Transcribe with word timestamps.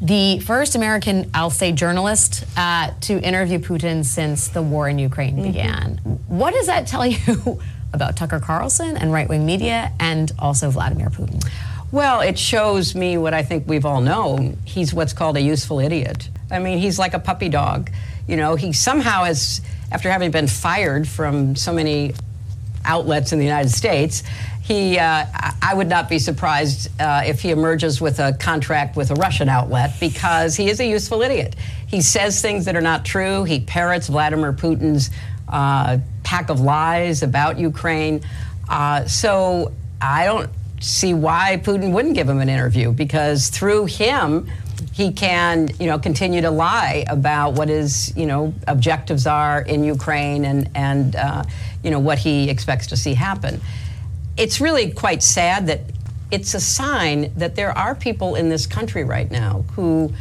the 0.00 0.38
first 0.40 0.74
American, 0.74 1.30
I'll 1.32 1.50
say, 1.50 1.72
journalist 1.72 2.44
uh, 2.56 2.92
to 3.02 3.18
interview 3.20 3.58
Putin 3.58 4.04
since 4.04 4.48
the 4.48 4.62
war 4.62 4.88
in 4.88 4.98
Ukraine 4.98 5.36
Mm-hmm. 5.36 5.42
began. 5.52 5.96
What 6.28 6.52
does 6.54 6.66
that 6.66 6.86
tell 6.86 7.06
you 7.06 7.60
about 7.92 8.16
Tucker 8.16 8.40
Carlson 8.40 8.96
and 8.96 9.12
right 9.12 9.28
wing 9.28 9.46
media 9.46 9.92
and 9.98 10.30
also 10.38 10.70
Vladimir 10.70 11.08
Putin? 11.08 11.42
Well, 11.92 12.20
it 12.20 12.38
shows 12.38 12.94
me 12.94 13.16
what 13.16 13.32
I 13.32 13.42
think 13.42 13.66
we've 13.68 13.86
all 13.86 14.00
known. 14.00 14.58
He's 14.64 14.92
what's 14.92 15.12
called 15.12 15.36
a 15.36 15.40
useful 15.40 15.78
idiot. 15.80 16.28
I 16.50 16.58
mean, 16.58 16.78
he's 16.78 16.98
like 16.98 17.14
a 17.14 17.18
puppy 17.18 17.48
dog. 17.48 17.90
You 18.28 18.36
know, 18.36 18.54
he 18.56 18.72
somehow 18.72 19.24
has, 19.24 19.60
after 19.92 20.10
having 20.10 20.30
been 20.30 20.48
fired 20.48 21.08
from 21.08 21.54
so 21.56 21.72
many 21.72 22.12
outlets 22.86 23.32
in 23.32 23.38
the 23.38 23.44
United 23.44 23.70
States, 23.70 24.22
he, 24.62 24.98
uh, 24.98 25.26
I- 25.62 25.74
would 25.74 25.88
not 25.88 26.08
be 26.08 26.18
surprised 26.18 26.88
uh, 27.00 27.22
if 27.26 27.40
he 27.40 27.50
emerges 27.50 28.00
with 28.00 28.18
a 28.18 28.32
contract 28.32 28.96
with 28.96 29.10
a 29.10 29.14
Russian 29.14 29.48
outlet 29.48 29.92
because 30.00 30.56
he 30.56 30.68
is 30.68 30.80
a 30.80 30.86
useful 30.86 31.22
idiot. 31.22 31.54
He 31.86 32.00
says 32.00 32.40
things 32.40 32.64
that 32.64 32.74
are 32.74 32.80
not 32.80 33.04
true. 33.04 33.44
He 33.44 33.60
parrots 33.60 34.08
Vladimir 34.08 34.52
Putin's 34.52 35.10
uh, 35.48 35.98
pack 36.24 36.48
of 36.50 36.60
lies 36.60 37.22
about 37.22 37.58
Ukraine. 37.58 38.22
Uh, 38.68 39.04
so 39.06 39.72
I 40.00 40.24
don't 40.24 40.50
see 40.80 41.14
why 41.14 41.60
Putin 41.62 41.92
wouldn't 41.92 42.14
give 42.14 42.28
him 42.28 42.40
an 42.40 42.48
interview 42.48 42.92
because 42.92 43.48
through 43.48 43.86
him, 43.86 44.50
he 44.92 45.12
can, 45.12 45.68
you 45.78 45.86
know, 45.86 45.98
continue 45.98 46.40
to 46.40 46.50
lie 46.50 47.04
about 47.08 47.52
what 47.54 47.68
his, 47.68 48.14
you 48.16 48.26
know, 48.26 48.52
objectives 48.66 49.26
are 49.26 49.60
in 49.60 49.84
Ukraine 49.84 50.44
and 50.44 50.70
and 50.74 51.16
uh, 51.16 51.44
you 51.86 51.92
know 51.92 52.00
what 52.00 52.18
he 52.18 52.50
expects 52.50 52.88
to 52.88 52.96
see 52.96 53.14
happen. 53.14 53.60
It's 54.36 54.60
really 54.60 54.90
quite 54.90 55.22
sad 55.22 55.68
that 55.68 55.82
it's 56.32 56.52
a 56.52 56.60
sign 56.60 57.32
that 57.36 57.54
there 57.54 57.70
are 57.70 57.94
people 57.94 58.34
in 58.34 58.48
this 58.48 58.66
country 58.66 59.04
right 59.04 59.30
now 59.30 59.64
who 59.76 60.12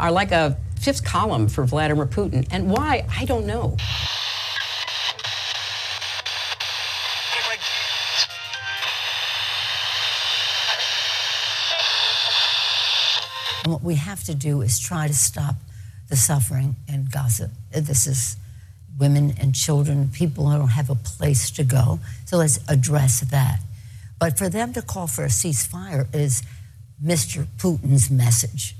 are 0.00 0.10
like 0.10 0.32
a 0.32 0.56
fifth 0.80 1.04
column 1.04 1.48
for 1.48 1.64
Vladimir 1.64 2.06
Putin, 2.06 2.48
and 2.50 2.70
why 2.70 3.04
I 3.14 3.26
don't 3.26 3.46
know. 3.46 3.76
And 13.64 13.72
what 13.72 13.82
we 13.82 13.96
have 13.96 14.24
to 14.24 14.34
do 14.34 14.62
is 14.62 14.80
try 14.80 15.08
to 15.08 15.14
stop 15.14 15.56
the 16.08 16.16
suffering 16.16 16.76
in 16.88 17.08
Gaza. 17.12 17.50
This 17.70 18.06
is 18.06 18.38
women 18.98 19.34
and 19.40 19.54
children, 19.54 20.10
people 20.12 20.48
who 20.48 20.58
don't 20.58 20.68
have 20.68 20.90
a 20.90 20.94
place 20.94 21.50
to 21.52 21.64
go. 21.64 21.98
So 22.26 22.36
let's 22.36 22.58
address 22.68 23.20
that. 23.20 23.60
But 24.18 24.38
for 24.38 24.48
them 24.48 24.72
to 24.74 24.82
call 24.82 25.06
for 25.06 25.24
a 25.24 25.28
ceasefire 25.28 26.06
is 26.14 26.42
Mr. 27.04 27.46
Putin's 27.58 28.10
message. 28.10 28.76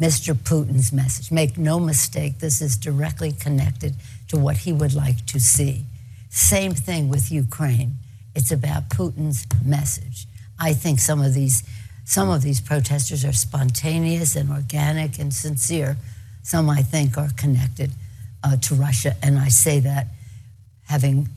Mr. 0.00 0.34
Putin's 0.34 0.92
message. 0.92 1.30
Make 1.30 1.58
no 1.58 1.78
mistake, 1.78 2.38
this 2.38 2.60
is 2.60 2.76
directly 2.76 3.32
connected 3.32 3.94
to 4.28 4.38
what 4.38 4.58
he 4.58 4.72
would 4.72 4.94
like 4.94 5.26
to 5.26 5.38
see. 5.38 5.84
Same 6.30 6.72
thing 6.72 7.08
with 7.08 7.30
Ukraine. 7.30 7.96
It's 8.34 8.50
about 8.50 8.88
Putin's 8.88 9.46
message. 9.64 10.26
I 10.58 10.72
think 10.72 10.98
some 10.98 11.20
of 11.20 11.34
these 11.34 11.62
some 12.04 12.30
of 12.30 12.42
these 12.42 12.60
protesters 12.60 13.24
are 13.24 13.32
spontaneous 13.32 14.34
and 14.34 14.50
organic 14.50 15.20
and 15.20 15.32
sincere. 15.32 15.96
Some 16.42 16.68
I 16.68 16.82
think 16.82 17.16
are 17.16 17.30
connected 17.36 17.92
uh, 18.44 18.56
to 18.56 18.74
Russia, 18.74 19.16
and 19.22 19.38
I 19.38 19.48
say 19.48 19.80
that 19.80 20.06
having 20.86 21.28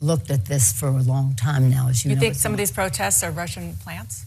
looked 0.00 0.30
at 0.30 0.46
this 0.46 0.72
for 0.72 0.88
a 0.88 1.02
long 1.02 1.34
time 1.34 1.70
now. 1.70 1.88
As 1.88 2.04
you, 2.04 2.10
You 2.10 2.16
know, 2.16 2.20
think 2.20 2.34
some 2.34 2.52
of 2.52 2.58
these 2.58 2.70
protests 2.70 3.22
are 3.22 3.30
Russian 3.30 3.76
plants? 3.76 4.24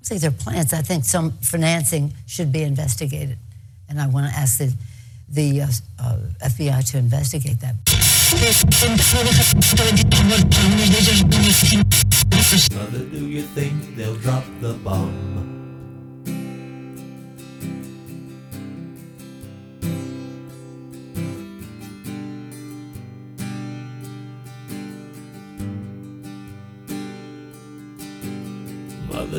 I 0.00 0.04
think 0.04 0.20
they're 0.20 0.30
plants. 0.30 0.72
I 0.72 0.82
think 0.82 1.04
some 1.04 1.32
financing 1.42 2.14
should 2.26 2.52
be 2.52 2.62
investigated, 2.62 3.38
and 3.88 4.00
I 4.00 4.06
want 4.06 4.32
to 4.32 4.38
ask 4.38 4.58
the 4.58 4.72
the 5.28 5.62
uh, 5.62 5.66
uh, 5.98 6.18
FBI 6.44 6.88
to 6.92 6.98
investigate 6.98 7.58
that. 7.60 7.74
Mother, 12.74 13.04
do 13.04 13.26
you 13.26 13.42
think 13.42 13.96
they'll 13.96 14.14
drop 14.16 14.44
the 14.60 14.74
bomb? 14.74 15.55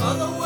Mother, 0.00 0.39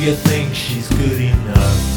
you 0.00 0.14
think 0.14 0.54
she's 0.54 0.88
good 0.88 1.20
enough? 1.20 1.89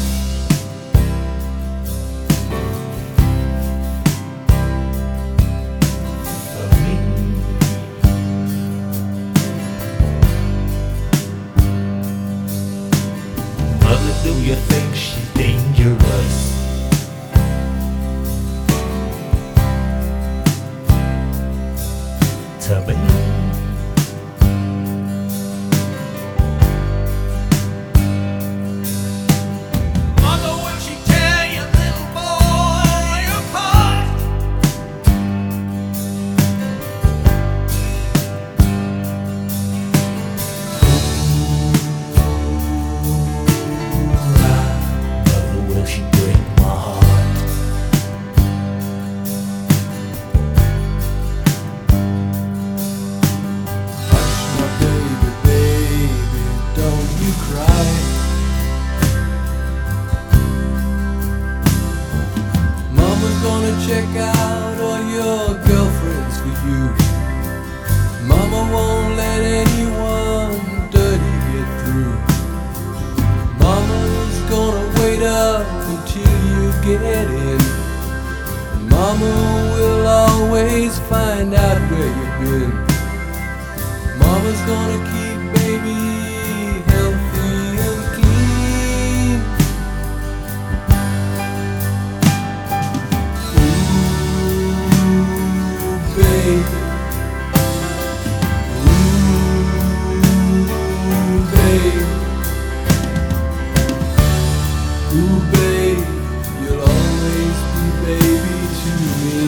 You'll 106.62 106.80
always 106.80 107.58
be 107.74 107.86
baby 108.04 108.58
to 108.80 108.90
me. 109.20 109.38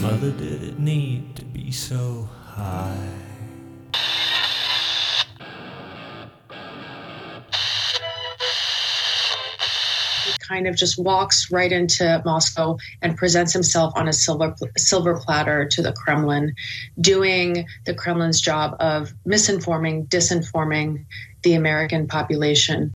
Mother, 0.00 0.32
did 0.32 0.62
it 0.62 0.78
need 0.78 1.36
to 1.36 1.44
be 1.44 1.70
so 1.70 2.28
high? 2.54 3.29
Kind 10.50 10.66
of 10.66 10.74
just 10.74 10.98
walks 10.98 11.52
right 11.52 11.70
into 11.70 12.20
Moscow 12.24 12.76
and 13.02 13.16
presents 13.16 13.52
himself 13.52 13.92
on 13.94 14.08
a 14.08 14.12
silver 14.12 14.54
silver 14.76 15.18
platter 15.18 15.64
to 15.68 15.80
the 15.80 15.92
Kremlin, 15.92 16.54
doing 17.00 17.66
the 17.86 17.94
Kremlin's 17.94 18.40
job 18.40 18.74
of 18.80 19.14
misinforming, 19.26 20.08
disinforming 20.08 21.06
the 21.42 21.54
American 21.54 22.08
population. 22.08 22.92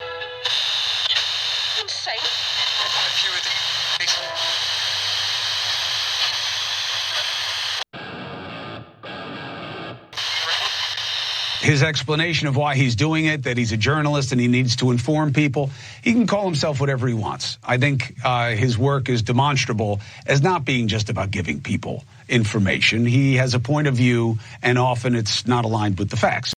His 11.71 11.85
explanation 11.85 12.49
of 12.49 12.57
why 12.57 12.75
he's 12.75 12.97
doing 12.97 13.27
it, 13.27 13.45
that 13.45 13.57
he's 13.57 13.71
a 13.71 13.77
journalist 13.77 14.33
and 14.33 14.41
he 14.41 14.49
needs 14.49 14.75
to 14.75 14.91
inform 14.91 15.33
people. 15.33 15.71
He 16.03 16.13
can 16.13 16.27
call 16.27 16.45
himself 16.45 16.81
whatever 16.81 17.07
he 17.07 17.15
wants. 17.15 17.59
I 17.63 17.79
think 17.79 18.13
uh, 18.25 18.51
his 18.51 18.77
work 18.77 19.09
is 19.09 19.23
demonstrable 19.23 20.01
as 20.27 20.43
not 20.43 20.65
being 20.65 20.89
just 20.89 21.11
about 21.11 21.31
giving 21.31 21.61
people 21.61 22.03
information. 22.29 23.07
He 23.07 23.37
has 23.37 23.55
a 23.55 23.61
point 23.61 23.87
of 23.87 23.95
view, 23.95 24.41
and 24.65 24.79
often 24.79 25.15
it's 25.15 25.47
not 25.47 25.65
aligned 25.65 26.01
with 26.01 26.11
the 26.11 26.17
facts. 26.17 26.53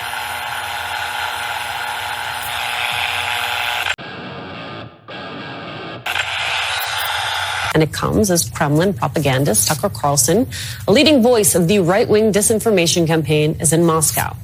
And 7.76 7.84
it 7.84 7.94
comes 7.94 8.32
as 8.32 8.50
Kremlin 8.50 8.96
propagandist 8.96 9.68
Tucker 9.68 9.90
Carlson, 9.90 10.48
a 10.88 10.92
leading 10.92 11.22
voice 11.22 11.54
of 11.54 11.68
the 11.68 11.80
right 11.80 12.08
wing 12.10 12.34
disinformation 12.34 13.06
campaign, 13.06 13.58
is 13.60 13.74
in 13.74 13.86
Moscow. 13.86 14.36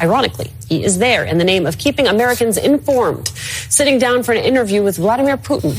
Ironically, 0.00 0.52
he 0.68 0.84
is 0.84 0.98
there 0.98 1.24
in 1.24 1.38
the 1.38 1.44
name 1.44 1.66
of 1.66 1.78
keeping 1.78 2.06
Americans 2.06 2.56
informed, 2.56 3.28
sitting 3.68 3.98
down 3.98 4.22
for 4.22 4.32
an 4.32 4.44
interview 4.44 4.82
with 4.82 4.96
Vladimir 4.96 5.36
Putin. 5.36 5.74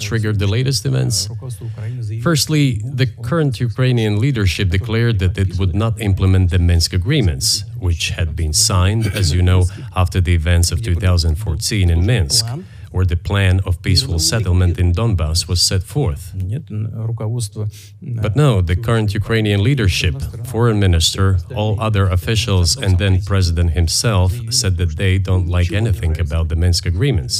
Triggered 0.00 0.38
the 0.38 0.46
latest 0.56 0.80
events? 0.90 1.28
Firstly, 2.22 2.64
the 3.00 3.06
current 3.28 3.54
Ukrainian 3.60 4.14
leadership 4.24 4.66
declared 4.78 5.16
that 5.22 5.34
it 5.44 5.50
would 5.58 5.74
not 5.74 5.94
implement 6.00 6.50
the 6.50 6.58
Minsk 6.58 6.90
agreements, 6.92 7.64
which 7.78 8.04
had 8.18 8.34
been 8.42 8.52
signed, 8.52 9.04
as 9.20 9.26
you 9.34 9.42
know, 9.50 9.60
after 10.02 10.18
the 10.20 10.34
events 10.34 10.68
of 10.72 10.82
2014 10.82 11.90
in 11.90 12.06
Minsk, 12.06 12.44
where 12.90 13.04
the 13.04 13.16
plan 13.16 13.60
of 13.68 13.72
peaceful 13.82 14.18
settlement 14.18 14.74
in 14.82 14.92
Donbass 14.92 15.46
was 15.46 15.60
set 15.62 15.82
forth. 15.84 16.22
But 18.24 18.34
no, 18.44 18.60
the 18.70 18.76
current 18.76 19.14
Ukrainian 19.14 19.60
leadership, 19.62 20.16
foreign 20.52 20.78
minister, 20.80 21.38
all 21.54 21.72
other 21.80 22.04
officials, 22.18 22.76
and 22.76 22.98
then 22.98 23.22
president 23.22 23.70
himself 23.80 24.30
said 24.60 24.76
that 24.78 24.96
they 24.96 25.18
don't 25.18 25.46
like 25.56 25.70
anything 25.72 26.18
about 26.26 26.48
the 26.48 26.56
Minsk 26.56 26.82
agreements 26.86 27.34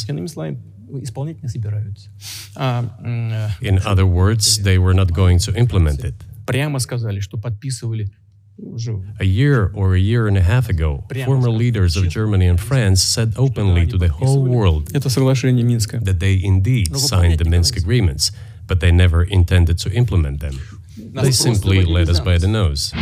исполнять 1.02 1.42
не 1.44 1.50
собираются. 1.50 2.10
А, 2.56 2.84
м, 3.02 3.32
э, 3.32 3.50
In 3.62 3.80
other 3.86 4.06
words, 4.06 4.62
they 4.64 4.78
were 4.78 4.94
not 4.94 5.12
going 5.12 5.38
to 5.40 5.54
implement 5.56 6.04
it. 6.04 6.14
прямо 6.46 6.80
сказали, 6.80 7.20
что 7.20 7.38
подписывали 7.38 8.10
уже 8.58 8.94
A 9.20 9.26
year 9.26 9.72
or 9.74 9.96
a 9.96 10.00
year 10.00 10.28
and 10.28 10.38
a 10.38 10.42
half 10.42 10.70
ago, 10.70 11.04
former 11.26 11.50
leaders 11.50 11.98
of 11.98 12.08
Germany 12.08 12.48
and 12.48 12.58
France 12.60 13.02
said 13.04 13.34
openly 13.36 13.86
to 13.86 13.98
the 13.98 14.08
whole 14.10 14.44
world 14.46 14.90
это 14.94 15.10
соглашение 15.10 15.66
Минска. 15.66 16.00
that 16.00 16.20
they 16.20 16.40
indeed 16.42 16.96
signed 16.96 17.38
the 17.40 17.50
Minsk 17.50 17.76
agreements, 17.78 18.32
but 18.68 18.80
they 18.80 18.92
never 18.92 19.24
intended 19.24 19.78
to 19.80 19.90
implement 19.92 20.40
them. 20.40 20.56
They 20.98 21.32
simply 21.34 21.84
led 21.84 22.08
us 22.10 22.20
by 22.22 22.38
the 22.38 22.48
nose. 22.48 22.94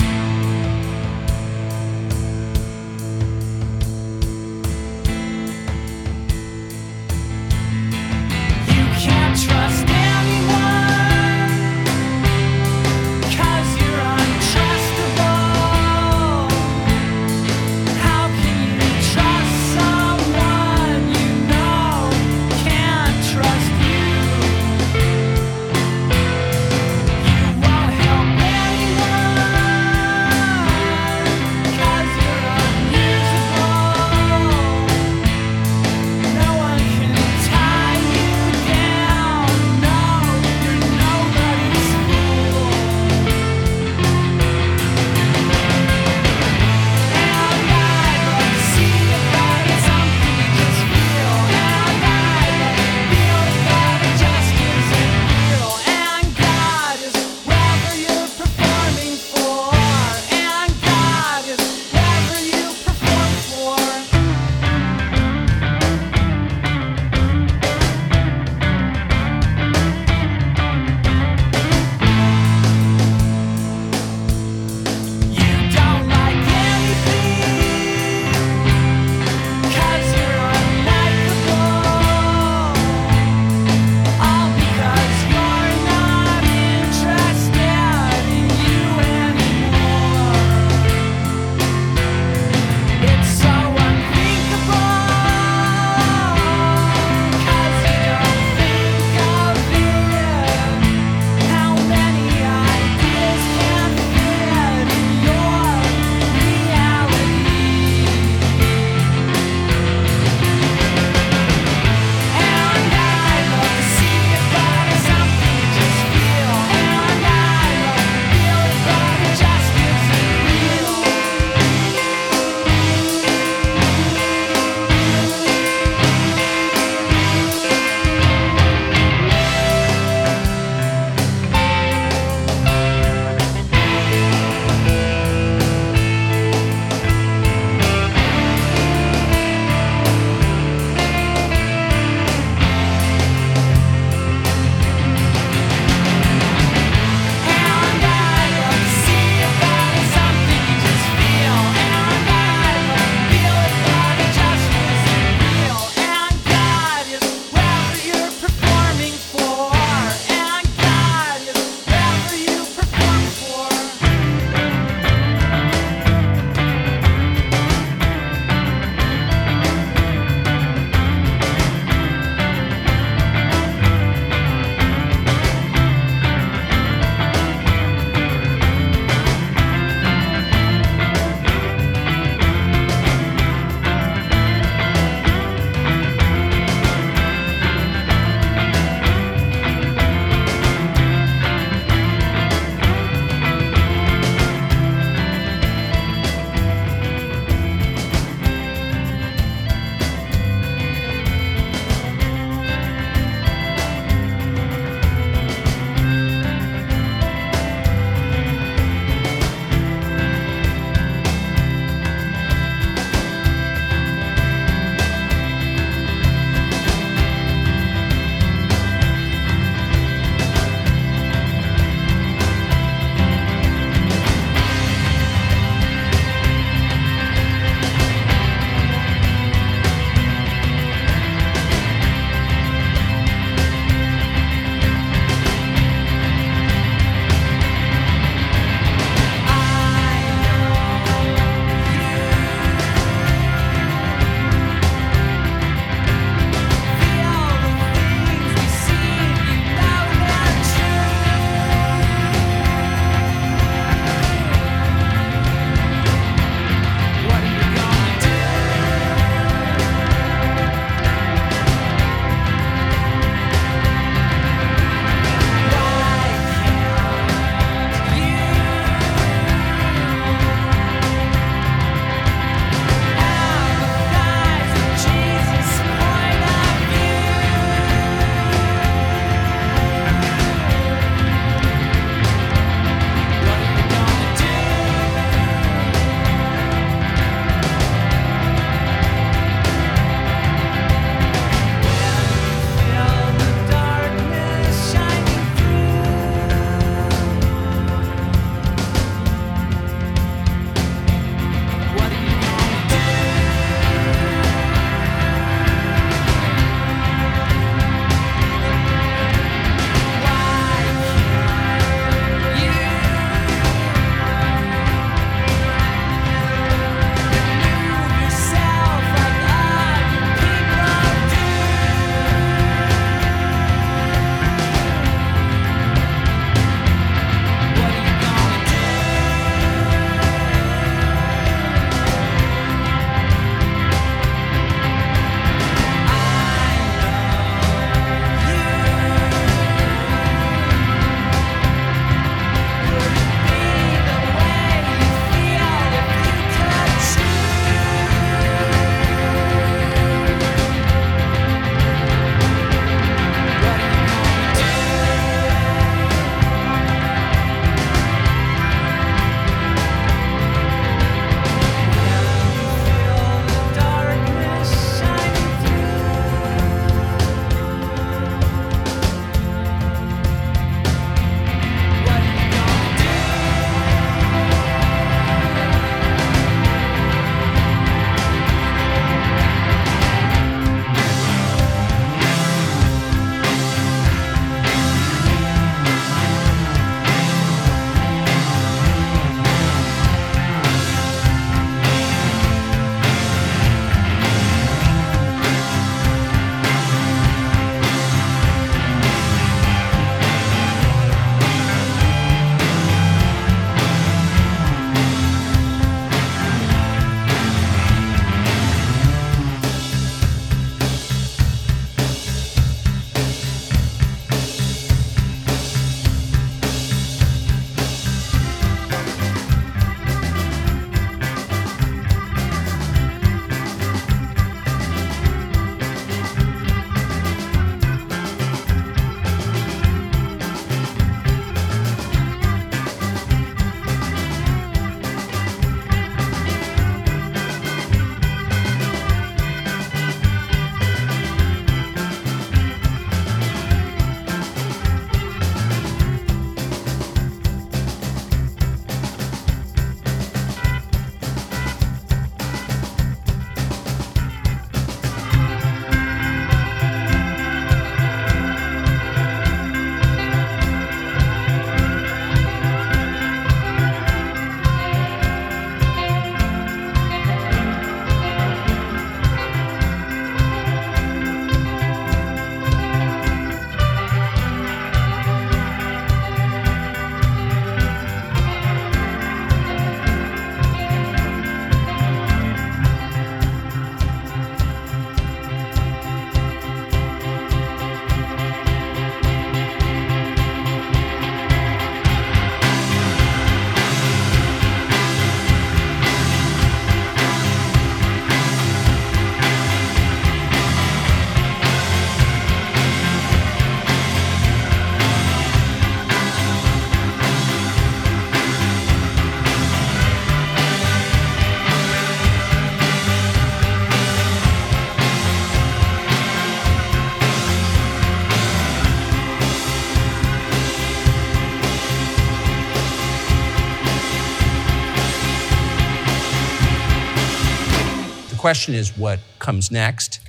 Question 528.49 528.75
is 528.75 528.97
what 528.97 529.21
comes 529.41 529.71
next. 529.71 530.21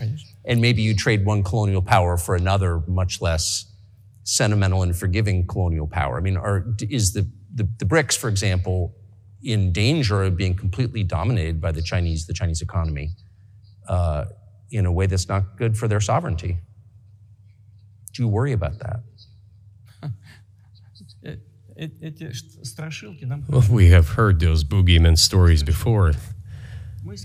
And 0.43 0.59
maybe 0.59 0.81
you 0.81 0.93
trade 0.93 1.23
one 1.23 1.41
colonial 1.41 1.81
power 1.81 2.17
for 2.17 2.35
another, 2.35 2.81
much 2.85 3.21
less 3.21 3.65
sentimental 4.23 4.83
and 4.83 4.93
forgiving 4.93 5.47
colonial 5.47 5.87
power. 5.87 6.17
I 6.17 6.19
mean, 6.19 6.35
are, 6.35 6.65
is 6.81 7.13
the, 7.13 7.25
the, 7.55 7.69
the 7.77 7.85
BRICS, 7.85 8.17
for 8.17 8.27
example, 8.27 8.93
in 9.41 9.71
danger 9.71 10.21
of 10.21 10.35
being 10.35 10.53
completely 10.53 11.01
dominated 11.01 11.61
by 11.61 11.71
the 11.71 11.81
Chinese, 11.81 12.27
the 12.27 12.33
Chinese 12.33 12.61
economy, 12.61 13.11
uh, 13.87 14.25
in 14.69 14.85
a 14.85 14.91
way 14.91 15.05
that's 15.05 15.29
not 15.29 15.55
good 15.55 15.77
for 15.77 15.87
their 15.87 16.01
sovereignty? 16.01 16.57
Do 18.13 18.23
you 18.23 18.27
worry 18.27 18.51
about 18.51 18.79
that? 18.79 18.99
Well, 23.47 23.63
we 23.71 23.91
have 23.91 24.09
heard 24.09 24.41
those 24.41 24.65
boogeyman 24.65 25.17
stories 25.17 25.63
before. 25.63 26.11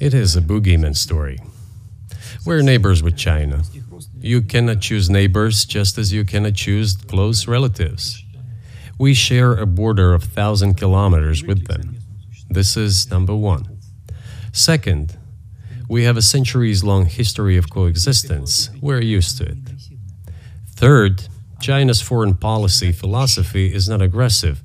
It 0.01 0.15
is 0.15 0.37
a 0.37 0.41
boogeyman 0.41 0.97
story. 0.97 1.39
We're 2.47 2.63
neighbors 2.63 3.03
with 3.03 3.17
China. 3.17 3.63
You 4.21 4.43
cannot 4.43 4.81
choose 4.81 5.11
neighbors 5.11 5.65
just 5.65 5.99
as 5.99 6.13
you 6.13 6.25
cannot 6.25 6.55
choose 6.55 6.97
close 6.97 7.49
relatives. 7.49 8.23
We 8.99 9.15
share 9.15 9.55
a 9.55 9.67
border 9.67 10.15
of 10.15 10.23
1,000 10.23 10.75
kilometers 10.75 11.43
with 11.43 11.67
them. 11.67 11.97
This 12.49 12.77
is 12.77 13.11
number 13.11 13.35
one. 13.35 13.81
Second, 14.53 15.19
we 15.89 16.05
have 16.05 16.17
a 16.17 16.23
centuries 16.23 16.85
long 16.85 17.07
history 17.07 17.57
of 17.57 17.71
coexistence. 17.71 18.71
We're 18.81 19.03
used 19.03 19.39
to 19.39 19.45
it. 19.45 19.59
Third, 20.77 21.29
China's 21.61 22.01
foreign 22.01 22.35
policy 22.35 22.93
philosophy 22.93 23.75
is 23.75 23.89
not 23.89 24.01
aggressive. 24.01 24.63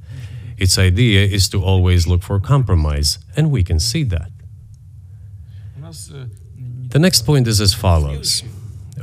Its 0.58 0.78
idea 0.78 1.26
is 1.26 1.50
to 1.50 1.64
always 1.64 2.06
look 2.06 2.22
for 2.22 2.40
compromise, 2.40 3.18
and 3.36 3.50
we 3.50 3.64
can 3.64 3.80
see 3.80 4.04
that. 4.04 4.32
Uh, 5.90 6.26
the 6.90 7.00
next 7.00 7.24
point 7.24 7.48
is 7.48 7.60
as 7.60 7.74
follows 7.74 8.44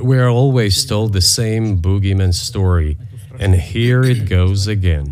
We 0.01 0.19
are 0.19 0.29
always 0.29 0.85
told 0.85 1.15
the 1.15 1.21
same 1.21 1.83
boogeyman 1.83 2.33
story, 2.33 2.97
and 3.41 3.57
here 3.57 4.05
it 4.05 4.29
goes 4.29 4.69
again. 4.69 5.07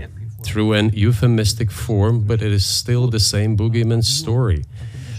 Through 0.45 0.75
an 0.75 0.91
euphemistic 0.91 1.73
form, 1.73 2.27
but 2.29 2.41
it 2.43 2.53
is 2.53 2.65
still 2.65 3.09
the 3.09 3.19
same 3.19 3.57
boogeyman 3.57 4.05
story. 4.05 4.63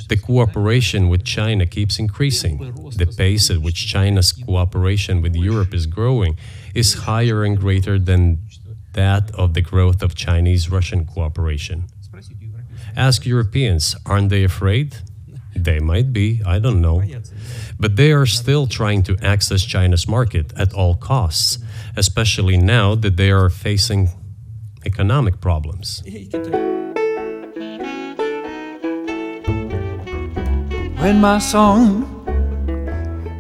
The 0.08 0.16
cooperation 0.16 1.10
with 1.10 1.26
China 1.26 1.66
keeps 1.66 2.00
increasing. 2.00 2.58
The 2.96 3.08
pace 3.08 3.50
at 3.50 3.58
which 3.58 3.88
China's 3.88 4.32
cooperation 4.32 5.22
with 5.22 5.36
Europe 5.36 5.74
is 5.74 5.88
growing 5.88 6.38
is 6.74 7.06
higher 7.10 7.44
and 7.44 7.60
greater 7.60 8.00
than 8.00 8.38
that 8.94 9.24
of 9.36 9.56
the 9.56 9.62
growth 9.62 10.02
of 10.02 10.16
Chinese 10.16 10.70
Russian 10.70 11.06
cooperation. 11.06 11.88
Ask 12.96 13.26
Europeans, 13.26 13.96
aren't 14.06 14.30
they 14.30 14.46
afraid? 14.46 15.02
They 15.66 15.80
might 15.80 16.14
be, 16.14 16.42
I 16.46 16.60
don't 16.60 16.80
know. 16.80 17.04
But 17.80 17.96
they 17.96 18.12
are 18.12 18.26
still 18.26 18.68
trying 18.68 19.04
to 19.04 19.18
access 19.22 19.64
China's 19.64 20.08
market 20.08 20.54
at 20.56 20.74
all 20.74 20.96
costs, 20.96 21.58
especially 21.98 22.58
now 22.58 22.96
that 22.96 23.18
they 23.18 23.32
are 23.32 23.50
facing 23.50 24.10
economic 24.86 25.42
problems. 25.42 26.04
when 31.06 31.22
my 31.22 31.38
song 31.38 32.04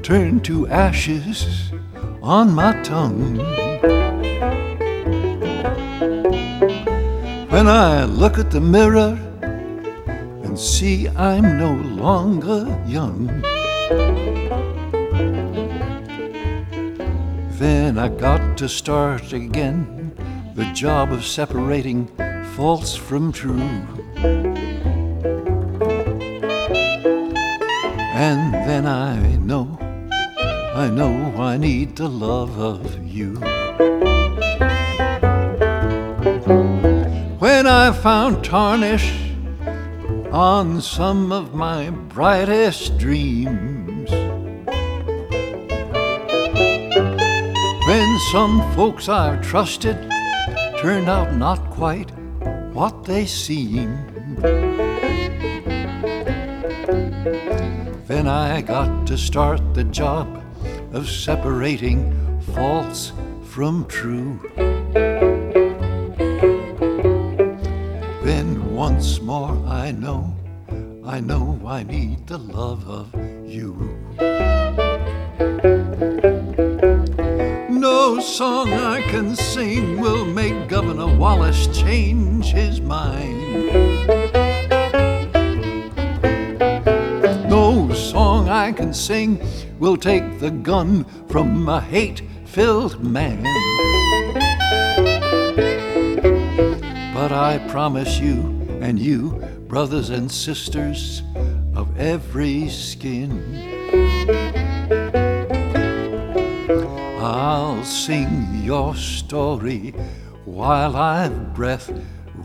turned 0.03 0.45
to 0.45 0.67
ashes 0.67 1.71
on 2.21 2.53
my 2.53 2.79
tongue. 2.83 3.37
When 7.49 7.67
I 7.67 8.05
look 8.05 8.37
at 8.37 8.51
the 8.51 8.61
mirror 8.61 9.17
see 10.57 11.07
I'm 11.09 11.57
no 11.57 11.73
longer 11.73 12.81
young, 12.85 13.27
then 17.59 17.97
I 17.97 18.09
got 18.09 18.57
to 18.59 18.69
start 18.69 19.33
again 19.33 20.13
the 20.55 20.65
job 20.71 21.11
of 21.11 21.25
separating 21.25 22.07
false 22.55 22.95
from 22.95 23.31
true. 23.31 23.69
And 28.13 28.53
then 28.53 28.85
I 28.87 29.35
know, 29.37 29.77
I 30.73 30.89
know 30.89 31.33
I 31.37 31.57
need 31.57 31.97
the 31.97 32.07
love 32.07 32.57
of 32.57 33.05
you. 33.05 33.33
When 37.39 37.67
I 37.67 37.91
found 37.91 38.43
tarnish 38.43 39.24
on 40.35 40.81
some 40.81 41.31
of 41.31 41.53
my 41.53 41.89
brightest 41.89 42.97
dreams, 42.97 44.11
when 47.87 48.19
some 48.33 48.59
folks 48.75 49.07
I've 49.07 49.41
trusted 49.41 49.95
turned 50.77 51.07
out 51.07 51.33
not 51.37 51.69
quite 51.69 52.11
what 52.73 53.05
they 53.05 53.25
seemed. 53.25 54.11
Then 58.05 58.27
I 58.27 58.59
got 58.59 59.07
to 59.07 59.17
start 59.17 59.73
the 59.73 59.85
job 59.85 60.43
of 60.91 61.09
separating 61.09 62.13
false 62.53 63.13
from 63.45 63.85
true. 63.85 64.37
Then 68.25 68.75
once 68.75 69.21
more 69.21 69.44
I 69.85 69.91
know, 69.91 70.35
I 71.05 71.19
know 71.19 71.61
I 71.63 71.83
need 71.83 72.25
the 72.25 72.39
love 72.39 72.89
of 72.89 73.13
you. 73.47 73.75
No 77.69 78.19
song 78.19 78.73
I 78.73 79.03
can 79.03 79.35
sing 79.35 80.01
will 80.01 80.25
make 80.25 80.67
Governor 80.69 81.15
Wallace 81.15 81.67
change 81.67 82.45
his 82.45 82.81
mind. 82.81 83.37
No 87.47 87.93
song 87.93 88.49
I 88.49 88.71
can 88.71 88.91
sing 88.91 89.39
will 89.77 89.97
take 89.97 90.39
the 90.39 90.49
gun 90.49 91.05
from 91.27 91.69
a 91.69 91.79
hate 91.79 92.23
filled 92.45 93.03
man. 93.03 93.43
But 97.13 97.31
I 97.31 97.63
promise 97.69 98.17
you 98.17 98.55
and 98.81 98.99
you, 98.99 99.41
brothers 99.75 100.09
and 100.09 100.31
sisters 100.31 101.21
of 101.75 101.99
every 101.99 102.69
skin, 102.69 103.29
I'll 107.19 107.83
sing 107.83 108.61
your 108.63 108.95
story 108.95 109.93
while 110.45 110.95
I've 110.95 111.53
breath 111.53 111.91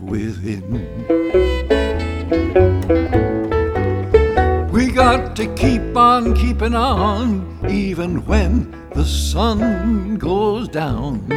within. 0.01 0.73
We 4.69 4.91
got 4.91 5.33
to 5.37 5.55
keep 5.55 5.95
on 5.95 6.35
keeping 6.35 6.75
on, 6.75 7.65
even 7.69 8.25
when 8.25 8.89
the 8.93 9.05
sun 9.05 10.17
goes 10.17 10.67
down. 10.67 11.29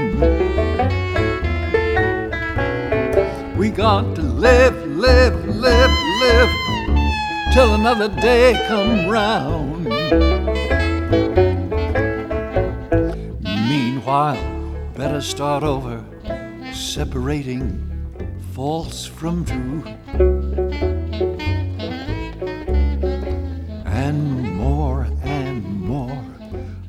We 3.57 3.71
got 3.71 4.17
to 4.17 4.23
live, 4.23 4.75
live, 4.89 5.44
live, 5.64 5.90
live 6.20 6.53
till 7.55 7.72
another 7.72 8.09
day 8.20 8.53
come 8.68 9.09
round. 9.09 9.85
Meanwhile, 13.42 14.44
better 14.94 15.22
start 15.22 15.62
over, 15.62 16.05
separating 16.74 17.81
false 18.53 19.07
from 19.07 19.46
true. 19.46 19.83
And 23.87 24.55
more 24.55 25.09
and 25.22 25.64
more, 25.81 26.24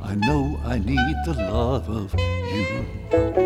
I 0.02 0.16
know 0.16 0.60
I 0.66 0.80
need 0.80 1.16
the 1.26 1.36
love 1.50 1.88
of 1.90 2.14
you. 2.20 3.45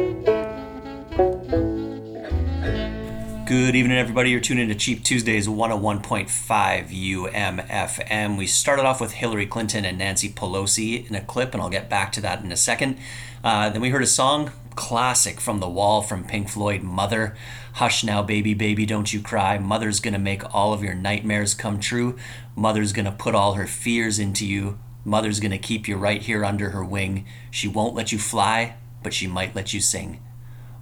Good 3.49 3.75
evening, 3.75 3.97
everybody. 3.97 4.29
You're 4.29 4.41
tuning 4.41 4.67
to 4.67 4.75
Cheap 4.75 5.03
Tuesdays 5.03 5.47
101.5 5.47 6.29
UMFM. 6.29 8.38
We 8.38 8.45
started 8.45 8.85
off 8.85 9.01
with 9.01 9.13
Hillary 9.13 9.47
Clinton 9.47 9.85
and 9.85 9.97
Nancy 9.97 10.29
Pelosi 10.29 11.09
in 11.09 11.15
a 11.15 11.21
clip, 11.21 11.55
and 11.55 11.63
I'll 11.63 11.71
get 11.71 11.89
back 11.89 12.12
to 12.12 12.21
that 12.21 12.43
in 12.43 12.51
a 12.51 12.55
second. 12.55 12.99
Uh, 13.43 13.71
then 13.71 13.81
we 13.81 13.89
heard 13.89 14.03
a 14.03 14.05
song, 14.05 14.51
classic 14.75 15.41
from 15.41 15.62
The 15.62 15.67
Wall 15.67 16.03
from 16.03 16.25
Pink 16.25 16.47
Floyd, 16.47 16.83
Mother. 16.83 17.35
Hush 17.73 18.03
now, 18.03 18.21
baby, 18.21 18.53
baby, 18.53 18.85
don't 18.85 19.12
you 19.12 19.19
cry. 19.19 19.57
Mother's 19.57 19.99
gonna 19.99 20.19
make 20.19 20.53
all 20.53 20.71
of 20.71 20.83
your 20.83 20.93
nightmares 20.93 21.55
come 21.55 21.79
true. 21.79 22.17
Mother's 22.55 22.93
gonna 22.93 23.12
put 23.12 23.33
all 23.33 23.53
her 23.53 23.65
fears 23.65 24.19
into 24.19 24.45
you. 24.45 24.77
Mother's 25.03 25.39
gonna 25.39 25.57
keep 25.57 25.88
you 25.88 25.97
right 25.97 26.21
here 26.21 26.45
under 26.45 26.69
her 26.69 26.85
wing. 26.85 27.25
She 27.49 27.67
won't 27.67 27.95
let 27.95 28.12
you 28.12 28.19
fly, 28.19 28.75
but 29.01 29.12
she 29.12 29.25
might 29.25 29.55
let 29.55 29.73
you 29.73 29.79
sing. 29.79 30.19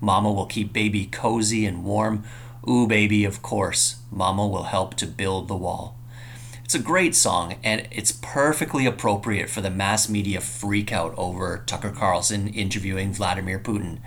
Mama 0.01 0.31
will 0.31 0.45
keep 0.45 0.73
baby 0.73 1.05
cozy 1.05 1.65
and 1.65 1.83
warm. 1.83 2.23
Ooh, 2.69 2.85
baby, 2.85 3.23
of 3.23 3.41
course, 3.41 3.95
Mama 4.11 4.45
will 4.45 4.63
help 4.63 4.95
to 4.95 5.05
build 5.07 5.47
the 5.47 5.55
wall. 5.55 5.95
It's 6.65 6.75
a 6.75 6.79
great 6.79 7.15
song, 7.15 7.55
and 7.63 7.87
it's 7.91 8.11
perfectly 8.11 8.85
appropriate 8.85 9.49
for 9.49 9.61
the 9.61 9.69
mass 9.69 10.09
media 10.09 10.39
freakout 10.39 11.13
over 11.17 11.63
Tucker 11.65 11.91
Carlson 11.91 12.49
interviewing 12.49 13.13
Vladimir 13.13 13.57
Putin. 13.57 13.99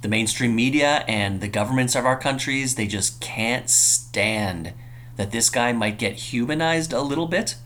The 0.00 0.08
mainstream 0.08 0.54
media 0.54 1.04
and 1.06 1.42
the 1.42 1.48
governments 1.48 1.94
of 1.94 2.06
our 2.06 2.16
countries, 2.16 2.76
they 2.76 2.86
just 2.86 3.20
can't 3.20 3.68
stand 3.68 4.72
that 5.16 5.30
this 5.30 5.50
guy 5.50 5.72
might 5.72 5.98
get 5.98 6.14
humanized 6.14 6.94
a 6.94 7.02
little 7.02 7.26
bit, 7.26 7.56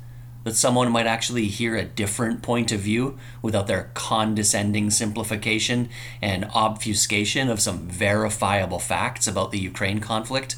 that 0.45 0.57
someone 0.57 0.91
might 0.91 1.07
actually 1.07 1.47
hear 1.47 1.77
a 1.77 1.85
different 1.85 2.43
point 2.43 2.73
of 2.73 2.81
view 2.81 3.19
without 3.41 3.67
their 3.67 3.91
condescending 3.95 4.91
simplification 4.91 5.89
and 6.21 6.45
obfuscation 6.55 7.49
of 7.49 7.61
some 7.61 7.89
verifiable 7.89 8.79
facts 8.79 9.27
about 9.27 9.51
the 9.51 9.59
Ukraine 9.59 10.01
conflict. 10.01 10.57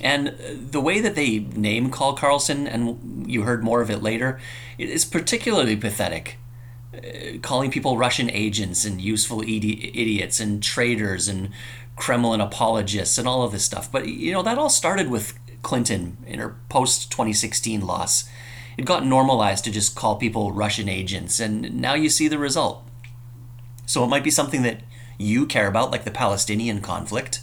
And 0.00 0.36
the 0.38 0.80
way 0.80 1.00
that 1.00 1.14
they 1.14 1.40
name 1.40 1.90
call 1.90 2.14
Carlson, 2.14 2.66
and 2.66 3.30
you 3.30 3.42
heard 3.42 3.62
more 3.62 3.82
of 3.82 3.90
it 3.90 4.02
later, 4.02 4.40
is 4.78 5.04
particularly 5.04 5.76
pathetic. 5.76 6.38
Uh, 6.94 7.38
calling 7.40 7.70
people 7.70 7.96
Russian 7.96 8.28
agents 8.30 8.84
and 8.84 9.00
useful 9.00 9.38
idi- 9.38 9.90
idiots 9.94 10.40
and 10.40 10.62
traitors 10.62 11.26
and 11.26 11.50
Kremlin 11.96 12.40
apologists 12.40 13.16
and 13.16 13.26
all 13.26 13.42
of 13.42 13.52
this 13.52 13.64
stuff. 13.64 13.90
But, 13.90 14.08
you 14.08 14.32
know, 14.32 14.42
that 14.42 14.58
all 14.58 14.68
started 14.68 15.10
with 15.10 15.38
Clinton 15.62 16.18
in 16.26 16.38
her 16.38 16.56
post 16.68 17.10
2016 17.10 17.80
loss. 17.80 18.28
It 18.76 18.84
got 18.84 19.04
normalized 19.04 19.64
to 19.64 19.70
just 19.70 19.94
call 19.94 20.16
people 20.16 20.52
Russian 20.52 20.88
agents, 20.88 21.40
and 21.40 21.80
now 21.80 21.94
you 21.94 22.08
see 22.08 22.28
the 22.28 22.38
result. 22.38 22.86
So 23.86 24.02
it 24.04 24.08
might 24.08 24.24
be 24.24 24.30
something 24.30 24.62
that 24.62 24.80
you 25.18 25.46
care 25.46 25.68
about, 25.68 25.90
like 25.90 26.04
the 26.04 26.10
Palestinian 26.10 26.80
conflict, 26.80 27.40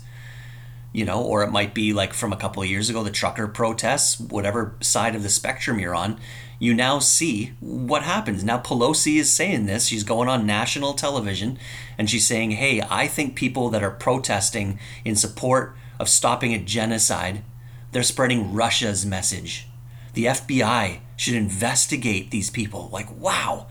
you 0.91 1.05
know, 1.05 1.21
or 1.21 1.43
it 1.43 1.51
might 1.51 1.73
be 1.73 1.93
like 1.93 2.13
from 2.13 2.33
a 2.33 2.37
couple 2.37 2.63
of 2.63 2.69
years 2.69 2.89
ago, 2.89 3.03
the 3.03 3.11
trucker 3.11 3.47
protests, 3.47 4.19
whatever 4.19 4.75
side 4.81 5.15
of 5.15 5.23
the 5.23 5.29
spectrum 5.29 5.79
you're 5.79 5.95
on. 5.95 6.19
You 6.57 6.73
now 6.73 6.99
see 6.99 7.53
what 7.59 8.03
happens. 8.03 8.43
Now, 8.43 8.59
Pelosi 8.59 9.17
is 9.17 9.31
saying 9.31 9.65
this. 9.65 9.85
She's 9.85 10.03
going 10.03 10.27
on 10.27 10.45
national 10.45 10.93
television 10.93 11.57
and 11.97 12.09
she's 12.09 12.27
saying, 12.27 12.51
hey, 12.51 12.81
I 12.89 13.07
think 13.07 13.35
people 13.35 13.69
that 13.69 13.83
are 13.83 13.91
protesting 13.91 14.77
in 15.05 15.15
support 15.15 15.75
of 15.99 16.09
stopping 16.09 16.53
a 16.53 16.59
genocide 16.59 17.43
they're 17.91 18.03
spreading 18.03 18.53
Russia's 18.53 19.05
message. 19.05 19.67
The 20.13 20.25
FBI 20.25 20.99
should 21.15 21.35
investigate 21.35 22.31
these 22.31 22.49
people. 22.49 22.89
Like, 22.91 23.15
wow. 23.17 23.67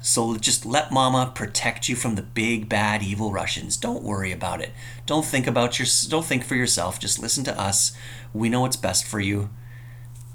So 0.00 0.36
just 0.36 0.64
let 0.64 0.92
mama 0.92 1.32
protect 1.34 1.88
you 1.88 1.96
from 1.96 2.14
the 2.14 2.22
big 2.22 2.68
bad 2.68 3.02
evil 3.02 3.32
Russians. 3.32 3.76
Don't 3.76 4.04
worry 4.04 4.30
about 4.30 4.60
it. 4.60 4.70
Don't 5.04 5.24
think 5.24 5.46
about 5.46 5.78
your 5.78 5.88
don't 6.08 6.24
think 6.24 6.44
for 6.44 6.54
yourself. 6.54 7.00
Just 7.00 7.18
listen 7.18 7.42
to 7.44 7.60
us. 7.60 7.92
We 8.32 8.48
know 8.48 8.60
what's 8.60 8.76
best 8.76 9.04
for 9.04 9.18
you. 9.18 9.50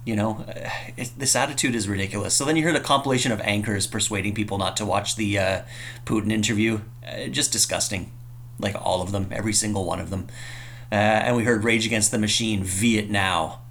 You 0.04 0.18
know, 0.18 0.46
it, 0.98 1.12
this 1.18 1.36
attitude 1.38 1.74
is 1.74 1.88
ridiculous. 1.88 2.36
So 2.36 2.44
then 2.44 2.58
you 2.58 2.64
heard 2.64 2.76
a 2.76 2.82
compilation 2.82 3.32
of 3.32 3.40
anchors 3.42 3.88
persuading 3.88 4.34
people 4.34 4.58
not 4.58 4.76
to 4.78 4.86
watch 4.86 5.16
the 5.16 5.40
uh, 5.40 5.62
Putin 6.06 6.34
interview. 6.34 6.82
Uh, 7.08 7.28
just 7.28 7.54
disgusting. 7.54 8.12
Like 8.60 8.76
all 8.76 9.02
of 9.02 9.14
them, 9.14 9.30
every 9.32 9.54
single 9.54 9.86
one 9.86 10.00
of 10.00 10.10
them. 10.10 10.28
Uh, 10.92 10.96
and 10.96 11.38
we 11.38 11.46
heard 11.46 11.64
Rage 11.64 11.86
Against 11.86 12.12
the 12.12 12.18
Machine, 12.18 12.64
Viet 12.64 13.10
Now. 13.10 13.62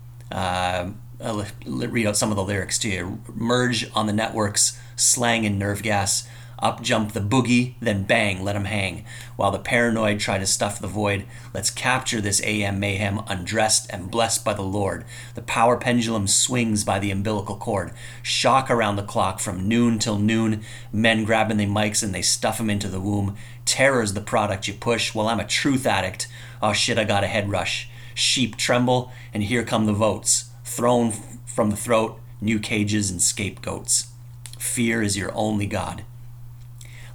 Uh, 1.20 1.44
read 1.66 2.06
out 2.06 2.16
some 2.16 2.30
of 2.30 2.37
the 2.37 2.42
lyrics 2.42 2.78
to 2.78 2.88
you. 2.88 3.20
Merge 3.35 3.90
on 3.94 4.06
the 4.06 4.12
networks, 4.12 4.80
slang 4.96 5.44
and 5.44 5.59
nerve 5.59 5.83
gas. 5.83 6.26
Up 6.59 6.83
jump 6.83 7.12
the 7.12 7.20
boogie, 7.20 7.74
then 7.80 8.04
bang, 8.04 8.42
let 8.42 8.56
'em 8.56 8.66
hang. 8.66 9.04
While 9.37 9.50
the 9.50 9.59
paranoid 9.59 10.20
try 10.20 10.38
to 10.38 10.46
stuff 10.46 10.78
the 10.78 10.87
void, 10.87 11.24
let's 11.54 11.70
capture 11.70 12.20
this 12.20 12.42
AM 12.42 12.78
mayhem 12.78 13.20
undressed 13.26 13.87
and 13.90 14.11
blessed 14.11 14.44
by 14.44 14.54
the 14.54 14.62
Lord. 14.62 15.04
The 15.35 15.42
power 15.42 15.76
pendulum 15.76 16.26
swings 16.26 16.85
by 16.85 16.98
the 16.98 17.11
umbilical 17.11 17.56
cord. 17.56 17.92
Shock 18.22 18.70
around 18.70 18.96
the 18.96 19.02
clock 19.02 19.40
from 19.40 19.68
noon 19.68 19.98
till 19.98 20.18
noon. 20.18 20.62
Men 20.92 21.24
grabbing 21.24 21.56
the 21.56 21.66
mics 21.66 22.02
and 22.02 22.14
they 22.14 22.22
stuff 22.22 22.61
'em 22.61 22.70
into 22.70 22.88
the 22.88 23.00
womb. 23.00 23.37
Terror's 23.64 24.12
the 24.12 24.20
product 24.20 24.68
you 24.68 24.74
push. 24.74 25.14
Well, 25.14 25.28
I'm 25.28 25.40
a 25.40 25.46
truth 25.46 25.87
addict. 25.87 26.28
Oh 26.62 26.72
shit, 26.74 26.98
I 26.98 27.04
got 27.04 27.24
a 27.24 27.28
head 27.28 27.50
rush. 27.50 27.88
Sheep 28.14 28.56
tremble, 28.56 29.11
and 29.33 29.42
here 29.42 29.64
come 29.64 29.87
the 29.87 29.92
votes. 29.94 30.50
Thrown 30.70 31.11
from 31.46 31.70
the 31.70 31.76
throat, 31.76 32.20
new 32.40 32.61
cages 32.61 33.11
and 33.11 33.20
scapegoats. 33.20 34.12
Fear 34.56 35.02
is 35.02 35.16
your 35.16 35.33
only 35.35 35.66
God. 35.66 36.04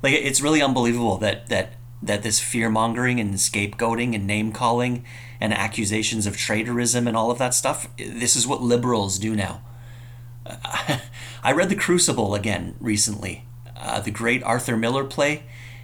Like 0.03 0.11
it's 0.13 0.41
really 0.41 0.61
unbelievable 0.61 1.15
that 1.19 1.47
that 1.47 1.75
that 2.03 2.21
this 2.21 2.41
fear 2.41 2.69
mongering 2.69 3.17
and 3.17 3.35
scapegoating 3.35 4.13
and 4.13 4.27
name 4.27 4.51
calling 4.51 5.05
and 5.39 5.53
accusations 5.53 6.27
of 6.27 6.35
traitorism 6.35 7.07
and 7.07 7.15
all 7.15 7.31
of 7.31 7.37
that 7.37 7.53
stuff 7.53 7.87
this 7.97 8.35
is 8.35 8.45
what 8.45 8.61
liberals 8.61 9.17
do 9.17 9.33
now. 9.33 9.61
I 11.41 11.53
read 11.53 11.69
the 11.69 11.77
crucible 11.77 12.35
again 12.35 12.75
recently 12.81 13.45
uh, 13.77 14.01
the 14.01 14.11
great 14.11 14.43
arthur 14.43 14.75
miller 14.75 15.05
play 15.05 15.43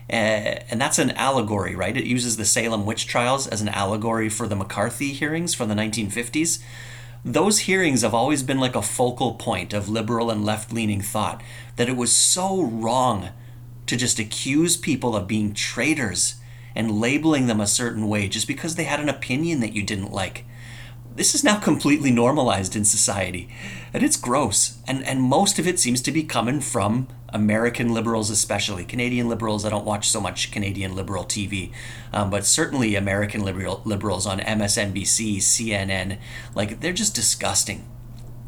uh, 0.10 0.60
and 0.70 0.82
that's 0.82 1.00
an 1.00 1.12
allegory 1.12 1.74
right? 1.74 1.96
It 1.96 2.06
uses 2.06 2.36
the 2.36 2.44
salem 2.44 2.86
witch 2.86 3.08
trials 3.08 3.48
as 3.48 3.62
an 3.62 3.70
allegory 3.70 4.28
for 4.28 4.46
the 4.46 4.58
mccarthy 4.58 5.14
hearings 5.14 5.54
from 5.54 5.70
the 5.70 5.76
1950s 5.76 6.62
those 7.24 7.60
hearings 7.60 8.02
have 8.02 8.14
always 8.14 8.42
been 8.42 8.60
like 8.60 8.76
a 8.76 8.82
focal 8.82 9.34
point 9.36 9.74
of 9.74 9.90
liberal 9.90 10.32
and 10.32 10.44
left 10.44 10.74
leaning 10.74 11.02
thought 11.02 11.42
that 11.76 11.90
it 11.90 11.96
was 11.96 12.12
so 12.12 12.64
wrong 12.64 13.30
to 13.86 13.96
just 13.96 14.20
accuse 14.20 14.76
people 14.76 15.16
of 15.16 15.28
being 15.28 15.54
traitors 15.54 16.36
and 16.76 17.00
labeling 17.00 17.48
them 17.48 17.60
a 17.60 17.68
certain 17.68 18.08
way 18.08 18.28
just 18.28 18.48
because 18.48 18.76
they 18.76 18.86
had 18.86 19.00
an 19.00 19.10
opinion 19.10 19.60
that 19.60 19.74
you 19.74 19.84
didn't 19.84 20.12
like. 20.12 20.46
This 21.14 21.36
is 21.36 21.44
now 21.44 21.60
completely 21.60 22.10
normalized 22.10 22.76
in 22.76 22.86
society, 22.86 23.50
and 23.94 24.02
it's 24.02 24.16
gross. 24.16 24.78
And, 24.88 25.04
and 25.06 25.22
most 25.22 25.60
of 25.60 25.68
it 25.68 25.78
seems 25.78 26.02
to 26.04 26.12
be 26.12 26.24
coming 26.24 26.62
from 26.62 27.08
American 27.34 27.94
liberals, 27.94 28.30
especially. 28.30 28.84
Canadian 28.86 29.30
liberals, 29.30 29.66
I 29.66 29.70
don't 29.70 29.86
watch 29.86 30.10
so 30.10 30.20
much 30.20 30.52
Canadian 30.52 30.96
liberal 30.96 31.24
TV, 31.24 31.72
um, 32.12 32.30
but 32.30 32.46
certainly 32.46 32.96
American 32.96 33.44
liberal, 33.44 33.82
liberals 33.86 34.26
on 34.26 34.40
MSNBC, 34.40 35.38
CNN, 35.38 36.18
like 36.56 36.82
they're 36.82 36.94
just 36.94 37.16
disgusting. 37.16 37.88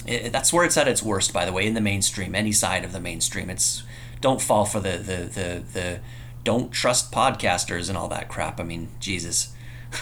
It, 0.05 0.31
that's 0.31 0.51
where 0.51 0.65
it's 0.65 0.77
at 0.77 0.87
its 0.87 1.01
worst, 1.01 1.33
by 1.33 1.45
the 1.45 1.53
way, 1.53 1.65
in 1.65 1.73
the 1.73 1.81
mainstream, 1.81 2.35
any 2.35 2.51
side 2.51 2.83
of 2.83 2.91
the 2.91 2.99
mainstream. 2.99 3.49
It's 3.49 3.83
don't 4.19 4.41
fall 4.41 4.65
for 4.65 4.79
the 4.79 4.97
the 4.97 5.17
the, 5.23 5.63
the 5.73 5.99
don't 6.43 6.71
trust 6.71 7.11
podcasters 7.11 7.87
and 7.89 7.97
all 7.97 8.09
that 8.09 8.29
crap. 8.29 8.59
I 8.59 8.63
mean, 8.63 8.89
Jesus. 8.99 9.53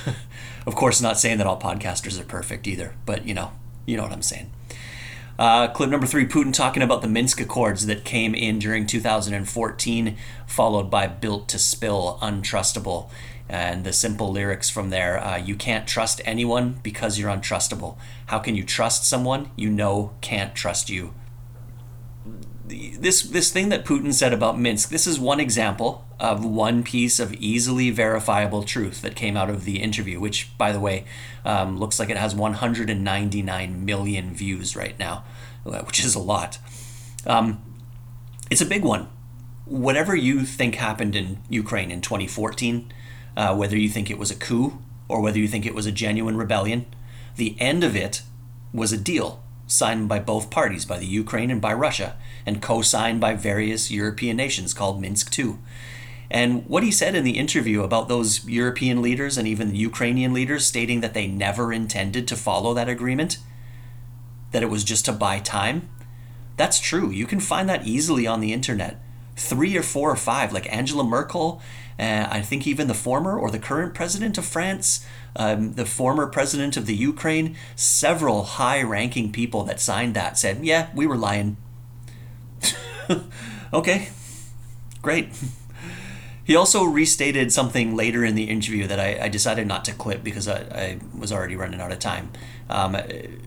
of 0.65 0.76
course, 0.76 1.02
not 1.02 1.20
saying 1.20 1.38
that 1.38 1.48
all 1.48 1.60
podcasters 1.60 2.20
are 2.20 2.24
perfect 2.24 2.67
either, 2.67 2.96
but 3.06 3.26
you 3.26 3.34
know, 3.34 3.52
you 3.86 3.98
know 3.98 4.04
what 4.04 4.12
I'm 4.12 4.22
saying. 4.22 4.52
Uh, 5.39 5.67
clip 5.70 5.89
number 5.89 6.06
three 6.06 6.26
Putin 6.26 6.54
talking 6.54 6.84
about 6.84 7.02
the 7.02 7.08
Minsk 7.08 7.41
Accords 7.41 7.86
that 7.88 8.04
came 8.04 8.36
in 8.36 8.60
during 8.60 8.86
2014, 8.86 10.17
followed 10.46 10.91
by 10.91 11.08
Built 11.08 11.48
to 11.50 11.60
Spill, 11.60 12.20
Untrustable. 12.22 13.10
And 13.50 13.84
the 13.84 13.91
simple 13.91 14.32
lyrics 14.32 14.70
from 14.70 14.91
there 14.91 15.22
uh, 15.22 15.38
You 15.38 15.56
can't 15.56 15.88
trust 15.88 16.22
anyone 16.24 16.80
because 16.84 17.20
you're 17.20 17.30
untrustable. 17.30 17.98
How 18.28 18.39
can 18.39 18.56
you 18.56 18.63
trust 18.63 19.06
someone 19.06 19.52
you 19.56 19.70
know 19.70 20.13
can't 20.22 20.56
trust 20.56 20.89
you? 20.89 21.13
this 23.00 23.22
this 23.24 23.52
thing 23.52 23.70
that 23.70 23.86
Putin 23.86 24.13
said 24.13 24.34
about 24.34 24.60
Minsk, 24.60 24.89
this 24.89 25.06
is 25.06 25.20
one 25.20 25.39
example 25.39 26.06
of 26.21 26.45
one 26.45 26.84
piece 26.84 27.19
of 27.19 27.34
easily 27.34 27.89
verifiable 27.89 28.62
truth 28.62 29.01
that 29.01 29.15
came 29.15 29.36
out 29.36 29.49
of 29.49 29.65
the 29.65 29.81
interview, 29.81 30.19
which, 30.19 30.55
by 30.55 30.71
the 30.71 30.79
way, 30.79 31.03
um, 31.43 31.79
looks 31.79 31.97
like 31.97 32.12
it 32.12 32.15
has 32.15 32.36
199 32.36 33.84
million 33.86 34.31
views 34.31 34.75
right 34.75 34.97
now, 34.99 35.23
uh, 35.65 35.79
which 35.79 36.05
is 36.05 36.13
a 36.13 36.19
lot. 36.19 36.60
Um, 37.25 37.60
it's 38.51 38.62
a 38.62 38.67
big 38.67 38.84
one. 38.84 39.10
Whatever 39.65 40.15
you 40.15 40.45
think 40.45 40.75
happened 40.75 41.15
in 41.15 41.39
Ukraine 41.49 41.89
in 41.89 42.01
2014, 42.01 42.93
uh, 43.36 43.55
whether 43.55 43.75
you 43.75 43.89
think 43.89 44.12
it 44.12 44.19
was 44.19 44.29
a 44.29 44.36
coup 44.36 44.77
or 45.07 45.21
whether 45.21 45.39
you 45.39 45.47
think 45.47 45.65
it 45.65 45.73
was 45.73 45.88
a 45.88 45.91
genuine 45.91 46.38
rebellion, 46.38 46.86
the 47.36 47.55
end 47.60 47.84
of 47.84 47.95
it 47.95 48.21
was 48.71 48.93
a 48.93 48.97
deal 48.97 49.41
signed 49.65 50.07
by 50.07 50.19
both 50.19 50.51
parties, 50.51 50.86
by 50.86 50.99
the 50.99 51.07
Ukraine 51.07 51.49
and 51.49 51.62
by 51.62 51.73
Russia, 51.73 52.15
and 52.45 52.62
co 52.62 52.84
signed 52.84 53.19
by 53.19 53.34
various 53.34 53.89
European 53.89 54.38
nations 54.38 54.75
called 54.75 55.01
Minsk 55.01 55.39
II. 55.39 55.55
And 56.32 56.65
what 56.65 56.84
he 56.84 56.91
said 56.91 57.13
in 57.13 57.26
the 57.26 57.38
interview 57.38 57.84
about 57.84 58.08
those 58.08 58.48
European 58.48 59.02
leaders 59.02 59.38
and 59.38 59.46
even 59.46 59.70
the 59.70 59.78
Ukrainian 59.78 60.32
leaders 60.34 60.65
stating 60.65 61.02
that 61.02 61.13
they 61.13 61.28
never 61.28 61.74
intended 61.74 62.26
to 62.30 62.38
follow 62.38 62.74
that 62.74 62.88
agreement, 62.88 63.38
that 64.52 64.63
it 64.63 64.70
was 64.70 64.86
just 64.86 65.04
to 65.06 65.12
buy 65.12 65.39
time, 65.39 65.89
that's 66.56 66.80
true. 66.80 67.10
You 67.10 67.26
can 67.26 67.41
find 67.41 67.67
that 67.67 67.86
easily 67.86 68.26
on 68.26 68.39
the 68.39 68.54
internet. 68.54 69.02
Three 69.36 69.76
or 69.76 69.84
four 69.84 70.10
or 70.10 70.15
five, 70.15 70.54
like 70.54 70.72
Angela 70.74 71.04
Merkel, 71.04 71.62
uh, 72.00 72.28
I 72.32 72.41
think 72.41 72.65
even 72.65 72.88
the 72.88 72.94
former 72.94 73.38
or 73.38 73.52
the 73.52 73.60
current 73.60 73.94
president 73.94 74.38
of 74.38 74.46
France, 74.46 75.06
um, 75.36 75.74
the 75.74 75.86
former 75.86 76.28
president 76.28 76.78
of 76.78 76.86
the 76.86 76.96
Ukraine, 76.96 77.58
several 77.76 78.44
high 78.44 78.82
ranking 78.82 79.34
people 79.34 79.63
that 79.65 79.82
signed 79.82 80.13
that 80.13 80.38
said, 80.38 80.63
yeah, 80.63 80.88
we 80.96 81.06
were 81.06 81.17
lying. 81.17 81.58
okay, 83.74 84.10
great. 85.02 85.30
He 86.52 86.58
also 86.58 86.84
restated 86.84 87.54
something 87.54 87.96
later 87.96 88.26
in 88.26 88.36
the 88.36 88.50
interview 88.50 88.86
that 88.88 89.00
I, 89.00 89.18
I 89.22 89.30
decided 89.30 89.68
not 89.68 89.86
to 89.86 89.94
clip 89.94 90.22
because 90.22 90.50
I, 90.50 90.58
I, 90.58 91.00
was 91.18 91.32
already 91.32 91.56
running 91.56 91.80
out 91.80 91.94
of 91.94 92.00
time. 92.00 92.30
Um, 92.70 92.98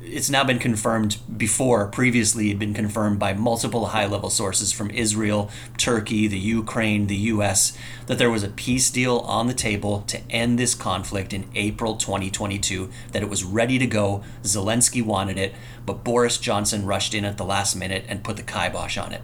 it's 0.02 0.30
now 0.30 0.42
been 0.42 0.58
confirmed 0.58 1.18
before, 1.36 1.86
previously, 1.88 2.48
had 2.48 2.58
been 2.58 2.72
confirmed 2.72 3.18
by 3.18 3.34
multiple 3.34 3.88
high 3.88 4.06
level 4.06 4.30
sources 4.30 4.72
from 4.72 4.88
Israel, 4.88 5.50
Turkey, 5.76 6.26
the 6.28 6.38
Ukraine, 6.38 7.06
the 7.06 7.16
US, 7.34 7.76
that 8.06 8.16
there 8.16 8.30
was 8.30 8.42
a 8.42 8.48
peace 8.48 8.90
deal 8.90 9.18
on 9.18 9.48
the 9.48 9.52
table 9.52 10.00
to 10.06 10.22
end 10.30 10.58
this 10.58 10.74
conflict 10.74 11.34
in 11.34 11.50
April 11.54 11.96
2022, 11.96 12.88
that 13.12 13.20
it 13.20 13.28
was 13.28 13.44
ready 13.44 13.78
to 13.78 13.86
go. 13.86 14.24
Zelensky 14.44 15.04
wanted 15.04 15.36
it, 15.36 15.54
but 15.84 16.04
Boris 16.04 16.38
Johnson 16.38 16.86
rushed 16.86 17.12
in 17.12 17.26
at 17.26 17.36
the 17.36 17.44
last 17.44 17.76
minute 17.76 18.06
and 18.08 18.24
put 18.24 18.38
the 18.38 18.42
kibosh 18.42 18.96
on 18.96 19.12
it. 19.12 19.20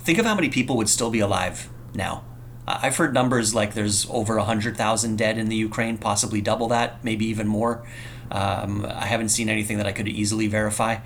Think 0.00 0.18
of 0.18 0.26
how 0.26 0.34
many 0.34 0.50
people 0.50 0.76
would 0.76 0.90
still 0.90 1.08
be 1.08 1.20
alive 1.20 1.70
now 1.94 2.24
I've 2.66 2.96
heard 2.96 3.12
numbers 3.12 3.54
like 3.54 3.74
there's 3.74 4.08
over 4.08 4.36
100,000 4.36 5.16
dead 5.16 5.36
in 5.36 5.48
the 5.48 5.56
Ukraine, 5.56 5.98
possibly 5.98 6.40
double 6.40 6.68
that, 6.68 7.04
maybe 7.04 7.26
even 7.26 7.46
more. 7.46 7.86
Um, 8.30 8.86
I 8.86 9.06
haven't 9.06 9.28
seen 9.28 9.48
anything 9.48 9.76
that 9.76 9.86
I 9.86 9.92
could 9.92 10.08
easily 10.08 10.46
verify. 10.46 10.98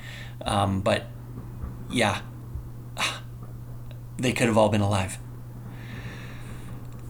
Um, 0.42 0.80
but 0.80 1.06
yeah, 1.90 2.20
they 4.18 4.32
could 4.32 4.46
have 4.46 4.56
all 4.56 4.68
been 4.68 4.80
alive. 4.80 5.18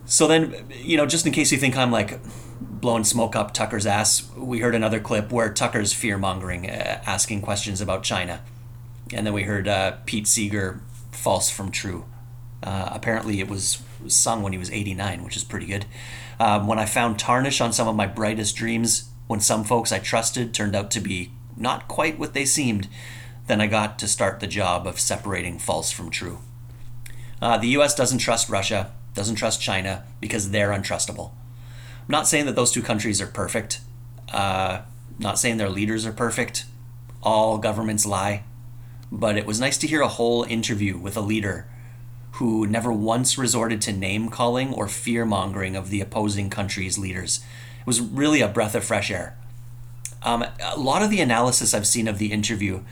So 0.07 0.27
then, 0.27 0.67
you 0.71 0.97
know, 0.97 1.05
just 1.05 1.27
in 1.27 1.33
case 1.33 1.53
you 1.53 1.59
think 1.59 1.77
I'm 1.77 1.93
like 1.93 2.19
blowing 2.61 3.05
smoke 3.05 3.37
up 3.37 3.53
Tucker's 3.53 3.87
ass, 3.87 4.31
we 4.35 4.61
heard 4.61 4.75
another 4.75 5.01
clip 5.01 5.31
where 5.31 5.53
Tucker's 5.53 5.93
fear 5.93 6.17
mongering, 6.17 6.69
uh, 6.69 7.03
asking 7.07 7.43
questions 7.43 7.83
about 7.83 8.03
China. 8.03 8.41
And 9.13 9.27
then 9.27 9.35
we 9.35 9.43
heard 9.43 9.69
uh, 9.69 9.97
Pete 10.07 10.27
Seeger 10.27 10.81
false 11.13 11.51
from 11.51 11.71
true. 11.71 12.07
Uh, 12.63 12.89
apparently, 12.93 13.41
it 13.41 13.49
was 13.49 13.83
sung 14.07 14.43
when 14.43 14.53
he 14.53 14.59
was 14.59 14.71
89, 14.71 15.25
which 15.25 15.37
is 15.37 15.45
pretty 15.45 15.67
good. 15.67 15.87
Um, 16.39 16.67
when 16.67 16.79
I 16.79 16.87
found 16.87 17.19
tarnish 17.19 17.61
on 17.61 17.73
some 17.73 17.89
of 17.89 17.97
my 17.97 18.07
brightest 18.07 18.57
dreams, 18.57 19.11
when 19.27 19.41
some 19.41 19.65
folks 19.65 19.93
I 19.93 19.99
trusted 19.99 20.55
turned 20.55 20.77
out 20.77 20.91
to 20.93 21.01
be 21.01 21.33
not 21.57 21.89
quite 21.89 22.19
what 22.19 22.35
they 22.35 22.45
seemed, 22.45 22.89
then 23.47 23.61
I 23.61 23.67
got 23.67 23.99
to 23.99 24.09
start 24.09 24.41
the 24.41 24.47
job 24.47 24.87
of 24.87 25.01
separating 25.01 25.59
false 25.59 25.91
from 25.91 26.11
true. 26.11 26.39
Uh, 27.41 27.59
the 27.59 27.69
US 27.69 27.95
doesn't 27.95 28.19
trust 28.19 28.49
Russia, 28.49 28.93
doesn't 29.15 29.37
trust 29.37 29.61
China, 29.61 30.05
because 30.21 30.51
they're 30.51 30.71
untrustable. 30.71 31.33
I'm 32.01 32.13
not 32.13 32.29
saying 32.29 32.47
that 32.47 32.57
those 32.57 32.73
two 32.73 32.83
countries 32.83 33.21
are 33.21 33.27
perfect, 33.27 33.81
uh, 34.33 34.83
not 35.19 35.39
saying 35.39 35.57
their 35.57 35.71
leaders 35.71 36.07
are 36.07 36.13
perfect. 36.13 36.65
All 37.23 37.59
governments 37.59 38.07
lie. 38.07 38.45
But 39.11 39.37
it 39.37 39.47
was 39.47 39.61
nice 39.61 39.79
to 39.79 39.87
hear 39.87 40.03
a 40.03 40.09
whole 40.09 40.45
interview 40.45 40.97
with 40.99 41.17
a 41.17 41.21
leader 41.21 41.67
who 42.33 42.67
never 42.67 42.93
once 42.93 43.37
resorted 43.37 43.81
to 43.83 43.93
name 43.93 44.29
calling 44.29 44.73
or 44.73 44.89
fear 44.89 45.25
mongering 45.25 45.75
of 45.75 45.91
the 45.91 46.01
opposing 46.01 46.51
country's 46.51 46.99
leaders. 46.99 47.41
It 47.81 47.87
was 47.87 48.01
really 48.01 48.41
a 48.41 48.49
breath 48.49 48.75
of 48.75 48.85
fresh 48.85 49.11
air. 49.11 49.37
Um, 50.23 50.45
a 50.63 50.79
lot 50.79 51.03
of 51.03 51.11
the 51.11 51.21
analysis 51.21 51.75
I've 51.75 51.87
seen 51.87 52.09
of 52.09 52.19
the 52.19 52.33
interview 52.33 52.83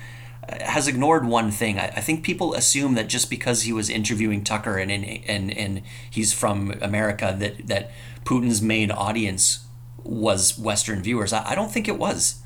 uh, 0.49 0.65
has 0.65 0.87
ignored 0.87 1.27
one 1.27 1.51
thing. 1.51 1.79
I, 1.79 1.89
I, 1.89 2.01
think 2.01 2.23
people 2.23 2.55
assume 2.55 2.95
that 2.95 3.09
just 3.09 3.29
because 3.29 3.63
he 3.63 3.73
was 3.73 3.91
interviewing 3.91 4.45
Tucker 4.45 4.79
and, 4.79 4.93
and, 4.93 5.57
and 5.57 5.83
he's 6.09 6.33
from 6.33 6.75
America, 6.81 7.35
that, 7.39 7.67
that 7.67 7.91
Putin's 8.25 8.63
main 8.63 8.93
audience 8.93 9.67
was 10.05 10.57
Western 10.57 11.03
viewers. 11.03 11.33
I, 11.33 11.51
I 11.51 11.55
don't 11.57 11.73
think 11.73 11.89
it 11.89 11.99
was. 11.99 12.43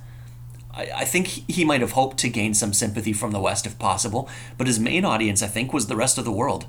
I, 0.73 0.91
I 0.97 1.05
think 1.05 1.27
he 1.27 1.65
might 1.65 1.83
have 1.83 1.93
hoped 1.93 2.17
to 2.19 2.29
gain 2.29 2.55
some 2.55 2.73
sympathy 2.73 3.13
from 3.13 3.33
the 3.33 3.41
West 3.41 3.67
if 3.67 3.79
possible, 3.79 4.29
but 4.57 4.67
his 4.67 4.81
main 4.81 5.05
audience, 5.05 5.43
I 5.43 5.47
think, 5.47 5.73
was 5.73 5.87
the 5.87 5.97
rest 5.97 6.19
of 6.19 6.25
the 6.25 6.33
world. 6.33 6.67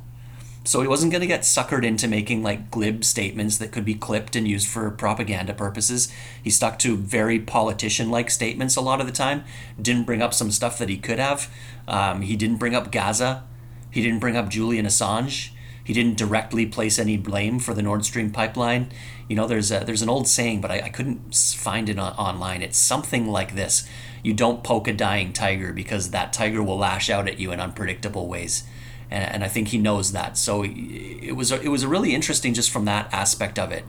So 0.64 0.82
he 0.82 0.88
wasn't 0.88 1.12
going 1.12 1.22
to 1.22 1.28
get 1.28 1.42
suckered 1.42 1.84
into 1.84 2.08
making 2.08 2.44
like 2.44 2.70
glib 2.70 3.04
statements 3.04 3.58
that 3.58 3.72
could 3.72 3.84
be 3.84 3.96
clipped 3.96 4.36
and 4.36 4.48
used 4.48 4.68
for 4.68 4.92
propaganda 4.92 5.54
purposes. 5.56 6.14
He 6.44 6.52
stuck 6.52 6.78
to 6.80 6.96
very 6.96 7.40
politician 7.40 8.12
like 8.12 8.30
statements 8.30 8.76
a 8.76 8.82
lot 8.82 9.02
of 9.02 9.08
the 9.08 9.14
time, 9.14 9.44
didn't 9.82 10.06
bring 10.06 10.22
up 10.22 10.36
some 10.36 10.52
stuff 10.52 10.78
that 10.78 10.90
he 10.90 10.98
could 10.98 11.18
have. 11.18 11.52
Um, 11.88 12.22
he 12.22 12.36
didn't 12.36 12.58
bring 12.58 12.76
up 12.76 12.92
Gaza. 12.92 13.44
He 13.90 14.04
didn't 14.04 14.20
bring 14.20 14.38
up 14.38 14.50
Julian 14.50 14.86
Assange. 14.86 15.50
He 15.84 15.94
didn't 15.94 16.18
directly 16.18 16.68
place 16.68 17.00
any 17.00 17.18
blame 17.18 17.58
for 17.58 17.74
the 17.74 17.82
Nord 17.82 18.06
Stream 18.06 18.30
pipeline. 18.30 18.92
You 19.28 19.36
know, 19.36 19.48
there's 19.48 19.72
a, 19.72 19.80
there's 19.80 20.04
an 20.04 20.10
old 20.10 20.28
saying, 20.28 20.62
but 20.62 20.70
I, 20.70 20.82
I 20.82 20.90
couldn't 20.90 21.34
find 21.34 21.90
it 21.90 21.98
on, 21.98 22.14
online. 22.14 22.62
It's 22.62 22.78
something 22.78 23.28
like 23.28 23.56
this: 23.56 23.90
You 24.22 24.34
don't 24.34 24.64
poke 24.64 24.88
a 24.88 24.94
dying 24.94 25.34
tiger 25.34 25.74
because 25.74 26.12
that 26.12 26.34
tiger 26.34 26.62
will 26.62 26.78
lash 26.78 27.10
out 27.10 27.28
at 27.28 27.40
you 27.40 27.52
in 27.52 27.60
unpredictable 27.60 28.28
ways 28.28 28.64
and, 29.12 29.36
and 29.36 29.44
I 29.44 29.48
think 29.48 29.68
he 29.68 29.78
knows 29.78 30.14
that. 30.14 30.38
So 30.38 30.64
it 30.64 31.36
was 31.36 31.52
a, 31.52 31.62
it 31.62 31.68
was 31.68 31.84
a 31.84 31.88
really 31.88 32.16
interesting 32.16 32.54
just 32.54 32.72
from 32.72 32.86
that 32.86 33.14
aspect 33.14 33.60
of 33.60 33.72
it. 33.72 33.84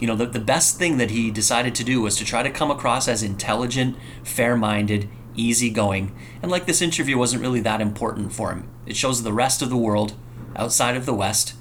You 0.00 0.06
know, 0.06 0.16
the, 0.16 0.26
the 0.26 0.40
best 0.40 0.78
thing 0.78 0.96
that 0.96 1.10
he 1.10 1.30
decided 1.30 1.74
to 1.76 1.84
do 1.84 2.00
was 2.00 2.16
to 2.16 2.24
try 2.24 2.42
to 2.42 2.50
come 2.50 2.70
across 2.70 3.06
as 3.06 3.22
intelligent, 3.22 3.96
fair-minded, 4.24 5.08
easygoing, 5.36 6.16
and 6.42 6.50
like 6.50 6.66
this 6.66 6.80
interview 6.82 7.18
wasn't 7.18 7.42
really 7.42 7.60
that 7.60 7.80
important 7.80 8.32
for 8.32 8.50
him. 8.50 8.68
It 8.86 8.96
shows 8.96 9.22
the 9.22 9.32
rest 9.32 9.62
of 9.62 9.68
the 9.68 9.76
world 9.76 10.14
outside 10.56 10.96
of 10.96 11.06
the 11.06 11.14
West 11.14 11.54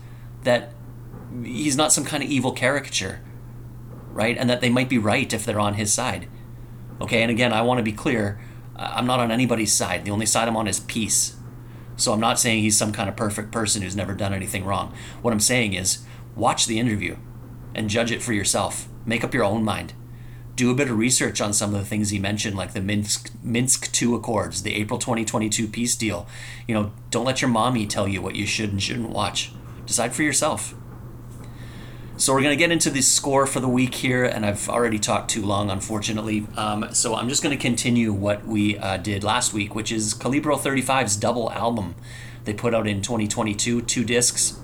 that 0.44 0.72
he's 1.44 1.76
not 1.76 1.92
some 1.92 2.06
kind 2.06 2.24
of 2.24 2.30
evil 2.30 2.54
caricature, 2.54 3.22
right? 4.12 4.38
And 4.38 4.50
that 4.50 4.62
they 4.62 4.70
might 4.70 4.90
be 4.90 4.98
right 4.98 5.32
if 5.32 5.46
they're 5.46 5.60
on 5.60 5.74
his 5.74 5.94
side. 5.94 6.28
Okay, 7.02 7.22
and 7.22 7.30
again, 7.30 7.54
I 7.54 7.62
want 7.62 7.78
to 7.78 7.84
be 7.84 7.92
clear 7.92 8.40
I'm 8.76 9.06
not 9.06 9.20
on 9.20 9.32
anybody's 9.32 9.74
side. 9.74 10.06
The 10.06 10.12
only 10.12 10.26
side 10.26 10.48
I'm 10.48 10.56
on 10.56 10.68
is 10.68 10.80
peace. 10.80 11.36
So 12.00 12.14
I'm 12.14 12.20
not 12.22 12.40
saying 12.40 12.64
he's 12.64 12.78
some 12.78 12.94
kind 12.94 13.10
of 13.10 13.18
perfect 13.18 13.52
person 13.52 13.82
who's 13.82 13.96
never 13.96 14.14
done 14.14 14.34
anything 14.34 14.64
wrong. 14.64 14.94
What 15.22 15.34
I'm 15.34 15.40
saying 15.42 15.74
is 15.74 16.06
watch 16.34 16.66
the 16.66 16.80
interview 16.80 17.18
and 17.76 17.90
judge 17.90 18.10
it 18.10 18.24
for 18.24 18.32
yourself. 18.32 18.88
Make 19.06 19.24
up 19.24 19.34
your 19.34 19.44
own 19.44 19.66
mind. 19.66 19.94
Do 20.56 20.72
a 20.72 20.76
bit 20.76 20.90
of 20.90 20.98
research 20.98 21.42
on 21.42 21.52
some 21.52 21.74
of 21.74 21.80
the 21.80 21.86
things 21.86 22.10
he 22.10 22.18
mentioned, 22.18 22.56
like 22.56 22.72
the 22.72 22.82
Minsk 22.82 23.32
Minsk 23.44 24.02
II 24.02 24.16
Accords, 24.16 24.64
the 24.64 24.76
April 24.76 24.98
2022 24.98 25.68
peace 25.68 25.96
deal. 25.98 26.26
You 26.68 26.76
know, 26.76 26.92
don't 27.12 27.26
let 27.26 27.42
your 27.42 27.50
mommy 27.50 27.86
tell 27.86 28.08
you 28.08 28.22
what 28.22 28.36
you 28.36 28.46
should 28.46 28.72
and 28.72 28.82
shouldn't 28.82 29.10
watch. 29.10 29.52
Decide 29.86 30.14
for 30.14 30.24
yourself. 30.24 30.74
So 32.20 32.34
we're 32.34 32.42
going 32.42 32.52
to 32.52 32.62
get 32.62 32.70
into 32.70 32.90
the 32.90 33.02
score 33.02 33.48
for 33.48 33.62
the 33.62 33.70
week 33.70 33.96
here, 33.96 34.26
and 34.26 34.46
I've 34.46 34.68
already 34.68 35.00
talked 35.00 35.32
too 35.32 35.42
long, 35.42 35.70
unfortunately. 35.70 36.46
Um, 36.58 36.94
so 36.94 37.16
I'm 37.16 37.30
just 37.30 37.42
going 37.42 37.58
to 37.58 37.62
continue 37.62 38.12
what 38.12 38.46
we 38.46 38.78
uh, 38.78 38.98
did 38.98 39.24
last 39.24 39.54
week, 39.54 39.74
which 39.74 39.90
is 39.90 40.14
Calibro 40.14 40.60
35's 40.60 41.16
double 41.16 41.50
album. 41.54 41.96
They 42.44 42.54
put 42.54 42.76
out 42.76 42.88
in 42.88 43.02
2022, 43.02 43.84
two 43.84 44.04
discs. 44.04 44.60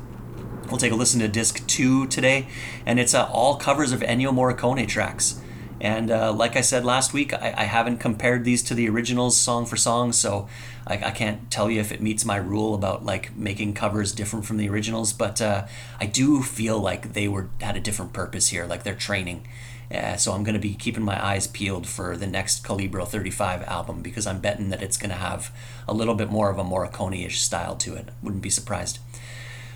We'll 0.68 0.80
take 0.80 0.92
a 0.92 0.96
listen 0.96 1.22
to 1.22 1.30
disc 1.30 1.66
two 1.66 2.08
today, 2.08 2.48
and 2.86 3.00
it's 3.00 3.14
uh, 3.14 3.24
all 3.32 3.56
covers 3.56 3.94
of 3.94 4.02
Ennio 4.02 4.34
Morricone 4.34 4.86
tracks. 4.86 5.40
And 5.80 6.12
uh, 6.12 6.34
like 6.34 6.58
I 6.58 6.62
said 6.62 6.84
last 6.84 7.14
week, 7.14 7.34
I, 7.34 7.54
I, 7.56 7.64
haven't 7.66 8.00
compared 8.00 8.44
these 8.44 8.64
to 8.64 8.74
the 8.74 8.90
originals 8.90 9.38
song 9.38 9.66
for 9.66 9.76
song, 9.76 10.12
so 10.12 10.50
I, 10.88 10.94
I, 10.96 11.12
can't 11.12 11.50
tell 11.50 11.70
you 11.70 11.80
if 11.80 11.92
it 11.92 12.02
meets 12.02 12.26
my 12.26 12.38
rule 12.38 12.76
about 12.76 13.06
like 13.06 13.36
making 13.36 13.74
covers 13.74 14.12
different 14.12 14.46
from 14.46 14.58
the 14.58 14.70
originals. 14.70 15.14
But 15.14 15.42
uh, 15.42 15.66
I 16.00 16.06
do 16.06 16.42
feel 16.42 16.80
like 16.80 17.14
they 17.14 17.28
were 17.28 17.50
had 17.62 17.76
a 17.76 17.80
different 17.80 18.14
purpose 18.14 18.50
here, 18.50 18.66
like 18.66 18.84
they're 18.84 18.96
training. 18.96 19.48
Uh, 19.94 20.16
so 20.16 20.34
I'm 20.34 20.44
going 20.44 20.56
to 20.56 20.60
be 20.60 20.74
keeping 20.74 21.04
my 21.04 21.24
eyes 21.24 21.48
peeled 21.48 21.88
for 21.88 22.18
the 22.18 22.28
next 22.28 22.64
Calibro 22.64 23.08
35 23.08 23.64
album 23.64 24.02
because 24.02 24.26
I'm 24.26 24.40
betting 24.40 24.70
that 24.70 24.82
it's 24.82 24.98
going 24.98 25.12
to 25.12 25.16
have 25.16 25.56
a 25.88 25.94
little 25.94 26.16
bit 26.16 26.30
more 26.30 26.50
of 26.50 26.58
a 26.58 26.64
Morricone-ish 26.64 27.42
style 27.42 27.76
to 27.78 27.96
it. 27.96 28.10
Wouldn't 28.24 28.42
be 28.42 28.50
surprised. 28.50 29.00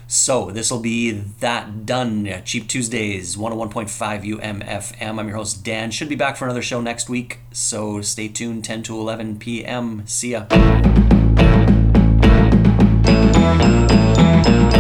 So 0.08 0.50
this 0.50 0.72
will 0.72 0.80
be 0.80 1.12
that 1.12 1.86
done. 1.86 2.42
Cheap 2.44 2.68
Tuesdays, 2.68 3.38
101.5 3.38 4.40
UMFM. 4.40 5.20
I'm 5.20 5.28
your 5.28 5.38
host, 5.38 5.64
Dan. 5.64 5.92
Should 5.92 6.10
be 6.10 6.16
back 6.16 6.36
for 6.36 6.46
another 6.46 6.64
show 6.64 6.82
next 6.82 7.10
week. 7.10 7.38
So 7.52 8.02
stay 8.02 8.28
tuned, 8.28 8.66
10 8.66 8.82
to 8.84 8.96
11 9.00 9.38
p.m. 9.38 10.02
See 10.08 10.32
ya. 10.32 10.48
Thank 13.50 14.74
you. 14.74 14.79